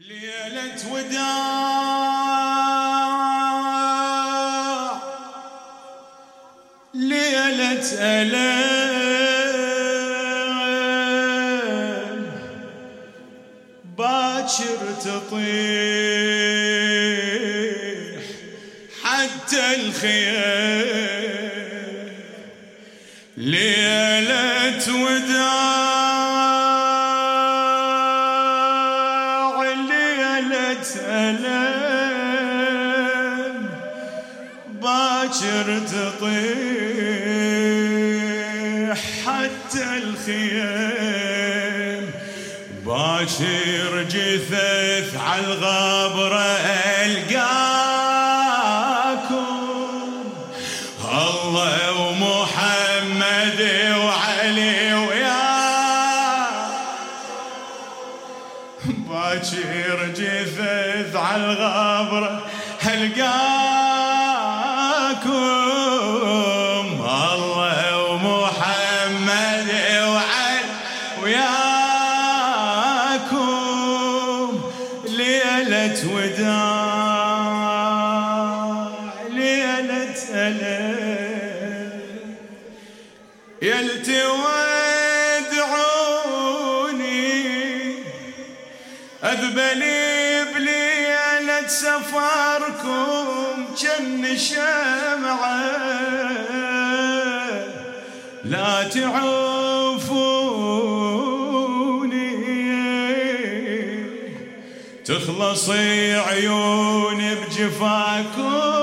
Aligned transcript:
ليلة 0.00 0.92
وداع. 0.92 1.20
ليلة 6.94 7.84
ألم. 8.00 8.40
باكر 13.98 14.80
تطيح 15.04 15.40
حتى 19.02 19.74
الخيام. 19.74 21.10
ليلة 23.36 24.94
وداع. 24.94 25.69
حتى 39.40 39.86
الخيام 39.96 41.30
باكر 42.86 44.02
جثث 44.02 45.16
على 45.16 45.44
الغبرة 45.44 46.58
ألقاكم. 47.04 47.80
الله 51.04 51.92
ومحمد 52.00 53.60
وعلي 53.96 54.94
ويا 54.94 55.50
باكر 58.86 59.98
جثث 60.16 61.16
على 61.16 61.44
الغبرة 61.44 62.46
هلقاكم 62.80 63.89
أذبلي 89.50 90.44
بليلة 90.54 91.66
سفركم 91.66 93.26
جن 93.78 94.36
شمعة. 94.36 95.60
لا 98.44 98.88
تعوفوني. 98.94 99.90
تخلصي 105.04 106.14
عيوني 106.14 107.34
بجفاكم. 107.34 108.79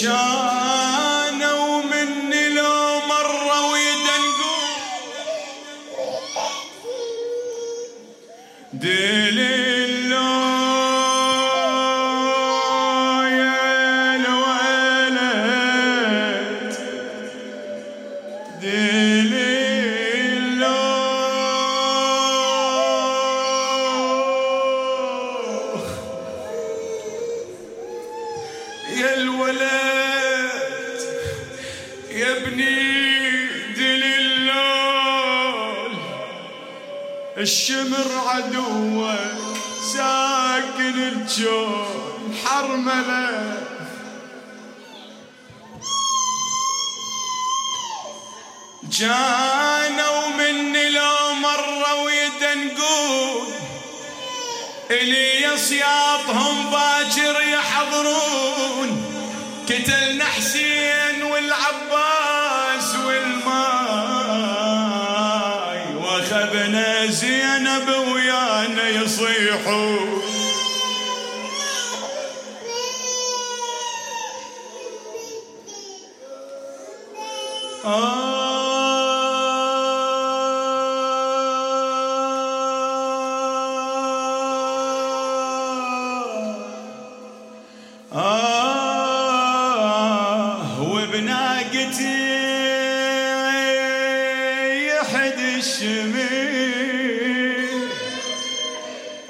كانوا 0.00 1.82
مني 1.82 2.48
لو 2.48 3.00
مرة 3.08 3.72
ويدنقون 3.72 4.80
دليل 8.72 9.59
يا 29.00 29.14
الولد 29.14 31.00
يا 32.10 32.36
ابني 32.36 33.46
دليل 33.76 34.50
الشمر 37.38 38.06
عدوك 38.26 39.14
ساكن 39.92 40.98
الجون 40.98 42.36
حرمله 42.44 43.56
جانوا 48.98 49.59
إلي 55.00 55.58
سياطهم 55.58 56.70
باكر 56.70 57.36
يحضرون. 57.52 59.06
قتلنا 59.68 60.24
حسين 60.24 61.22
والعباس 61.22 62.94
والماي 63.06 63.54
وأخذنا 65.94 67.06
زينب 67.06 67.88
ويانا 68.12 68.88
يصيحون. 68.88 70.39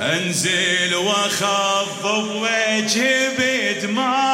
أنزل 0.00 0.94
واخضب 0.94 2.26
وجهي 2.34 3.28
بدماكم 3.38 4.25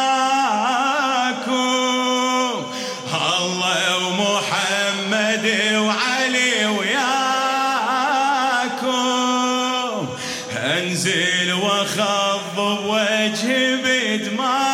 my 14.37 14.72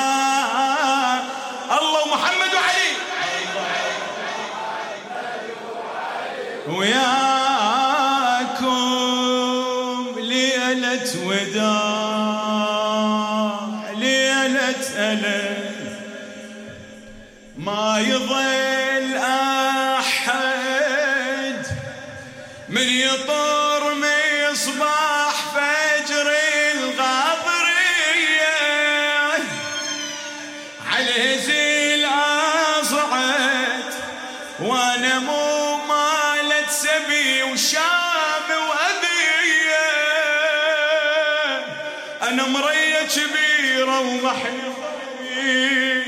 أنا 42.39 42.47
مرية 42.49 43.09
كبيرة 43.17 44.01
ومحني 44.01 44.63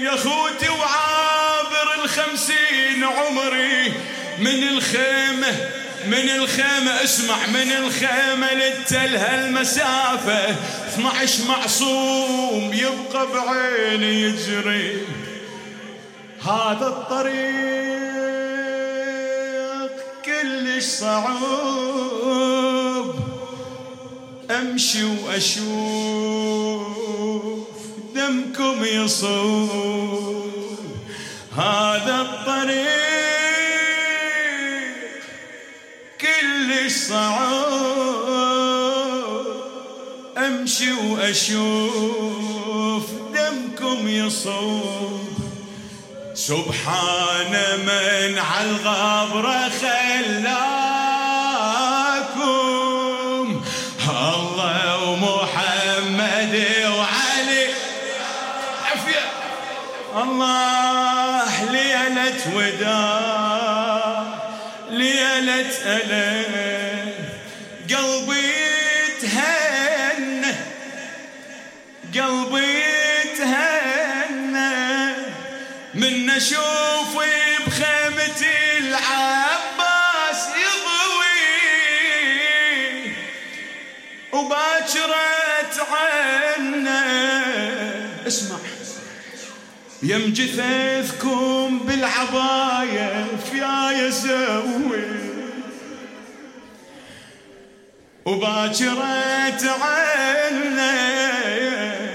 يا 0.05 0.15
أخوتي 0.15 0.69
وعابر 0.69 2.05
بخمسين 2.05 3.05
عمري 3.05 3.93
من 4.39 4.69
الخيمة 4.69 5.71
من 6.07 6.31
الخيمة 6.31 7.05
اسمع 7.05 7.47
من 7.47 7.73
الخيمة 7.73 8.55
للتل 8.55 9.17
هالمسافة 9.17 10.51
12 10.95 11.45
معصوم 11.49 12.73
يبقى 12.75 13.27
بعيني 13.27 14.23
يجري. 14.23 15.03
هذا 16.43 16.87
الطريق 16.87 17.41
كلش 20.25 20.85
صعب. 20.85 21.41
أمشي 24.61 25.05
وأشوف 25.05 25.67
دمكم 28.15 28.85
يصوب 28.85 30.51
هذا 31.57 32.21
الطريق 32.21 32.91
كلش 36.21 36.93
صعب. 36.93 37.71
أمشي 40.39 40.93
وأشوف 40.93 42.31
دمكم 43.35 44.09
يصوب 44.09 45.21
سبحان 46.35 47.53
من 47.87 48.39
على 48.39 48.71
الغبرة 48.71 49.69
وداع 62.47 64.25
ليلة 64.91 65.71
ألم 65.87 67.13
قلبي 67.91 68.53
تهنى 69.23 70.55
قلبي 72.15 72.80
يم 90.03 90.33
جثثكم 90.33 91.79
بالعباية 91.79 93.27
فيا 93.51 94.11
سوي 94.11 95.21
وباكرة 98.27 99.71
عنا 99.81 100.93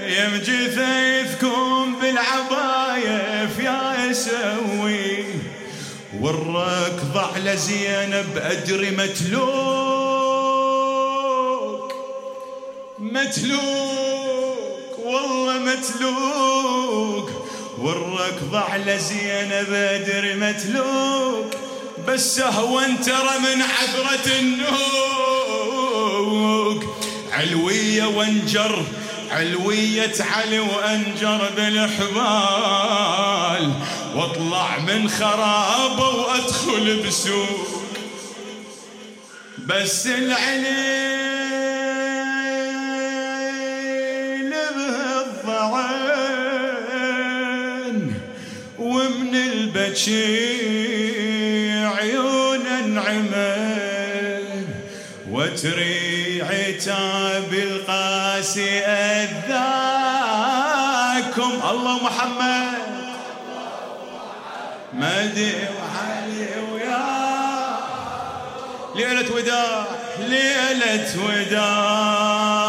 يم 0.06 0.36
جثثكم 0.36 1.96
بالعباية 2.00 2.76
يا 3.66 4.10
أسوي 4.10 5.24
والركض 6.20 7.16
على 7.34 7.56
زينب 7.56 8.36
ادري 8.36 8.90
متلوك 8.90 9.46
متلوك 12.98 13.68
والله 15.04 15.58
متلوك. 15.58 17.35
والركض 17.78 18.54
على 18.54 18.98
زينب 18.98 19.72
ادري 19.72 20.34
متلوك 20.34 21.54
بس 22.08 22.40
هون 22.40 23.00
ترى 23.00 23.38
من 23.38 23.62
عثرة 23.62 24.38
النوك. 24.38 24.66
علوية 27.32 28.04
وانجر 28.04 28.84
علوية 29.30 30.14
علي 30.20 30.58
وأنجر 30.58 31.50
بالحبال 31.56 32.92
واطلع 34.14 34.78
من 34.78 35.08
خرابة 35.08 36.08
وأدخل 36.08 37.02
بسوق. 37.06 37.82
بس 39.58 40.06
العليل 40.06 41.15
البكي 49.96 51.84
عيون 51.84 52.66
انعمل 52.66 54.44
وتري 55.30 56.42
عتاب 56.42 57.52
القاسي 57.52 58.80
أذاكم. 58.80 59.52
الله 61.70 62.04
محمد. 62.04 62.78
مدي 64.92 65.52
وعلي 65.52 66.48
ويا. 66.72 67.06
ليلة 68.96 69.32
وداع 69.34 69.86
ليلة 70.18 71.10
وداع. 71.24 72.65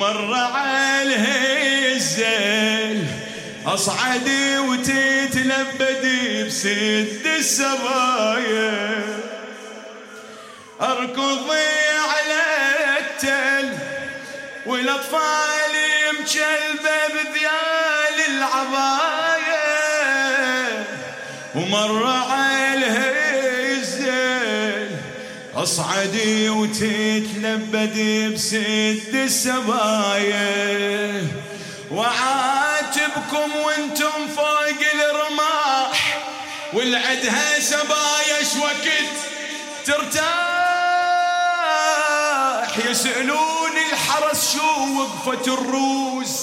ومر 0.00 0.34
عليه 0.34 1.92
الزل. 1.92 3.04
اصعدي 3.66 4.58
وتتلبدي 4.58 6.44
بسد 6.44 7.26
السبايا 7.38 9.02
أركضي 10.80 11.68
على 12.10 12.42
التل 12.98 13.76
والأطفال 14.66 15.74
مشلبه 16.22 16.98
بذيال 17.12 18.16
العبايه 18.36 19.64
ومر 21.54 22.06
عليه 22.06 22.39
أصعدي 25.62 26.50
وتتلبدي 26.50 28.28
بسد 28.28 29.14
السبايا 29.14 30.48
وعاتبكم 31.92 33.56
وأنتم 33.64 34.28
فوق 34.36 34.80
الرماح. 35.10 36.18
والعدها 36.72 37.60
سبايا 37.60 38.40
وقت 38.62 39.10
ترتاح. 39.86 40.30
يسألون 42.90 43.76
الحرس 43.92 44.52
شو 44.52 44.70
وقفة 45.00 45.46
الروس. 45.54 46.34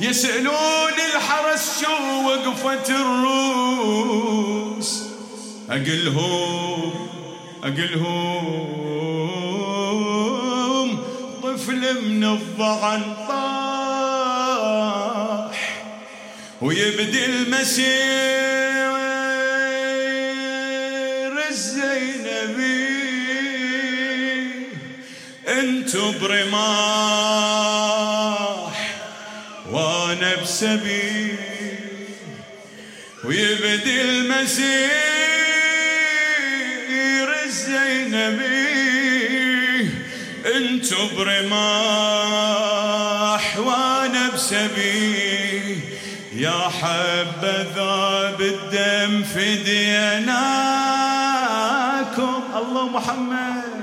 يسألون 0.00 0.96
الحرس 1.14 1.64
شو 1.80 1.96
وقفة 2.28 2.88
الروس. 2.88 4.90
أقلهم 5.70 7.03
أقلهم 7.64 8.68
طفل 11.42 11.82
من 12.04 12.24
الضعن 12.24 13.02
طاح 13.28 13.44
ويبدي 16.62 17.24
المسير 17.24 17.94
الزينبي. 21.50 22.84
انتو 25.48 26.12
برماح 26.12 26.64
وأنا 29.70 30.34
بسبيل. 30.42 31.38
ويبدي 33.24 34.02
المسير 34.02 35.13
الزينبي 37.74 38.84
انتو 40.56 41.08
برماح 41.16 41.54
وأنا 43.58 44.30
بسبيل 44.34 45.80
يا 46.36 46.68
حبذا 46.80 48.36
بالدم 48.38 49.22
فديناكم 49.22 50.34
الله 52.56 52.88
محمد. 52.88 53.73